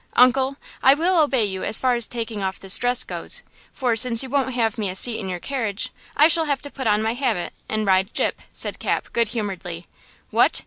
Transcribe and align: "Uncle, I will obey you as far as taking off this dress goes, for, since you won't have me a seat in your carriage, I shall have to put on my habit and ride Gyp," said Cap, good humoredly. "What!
"Uncle, 0.15 0.55
I 0.81 0.95
will 0.95 1.21
obey 1.21 1.45
you 1.45 1.63
as 1.63 1.77
far 1.77 1.93
as 1.93 2.07
taking 2.07 2.41
off 2.41 2.59
this 2.59 2.79
dress 2.79 3.03
goes, 3.03 3.43
for, 3.71 3.95
since 3.95 4.23
you 4.23 4.31
won't 4.31 4.55
have 4.55 4.79
me 4.79 4.89
a 4.89 4.95
seat 4.95 5.19
in 5.19 5.29
your 5.29 5.39
carriage, 5.39 5.91
I 6.17 6.27
shall 6.27 6.45
have 6.45 6.59
to 6.63 6.71
put 6.71 6.87
on 6.87 7.03
my 7.03 7.13
habit 7.13 7.53
and 7.69 7.85
ride 7.85 8.11
Gyp," 8.15 8.39
said 8.51 8.79
Cap, 8.79 9.09
good 9.13 9.27
humoredly. 9.27 9.85
"What! 10.31 10.59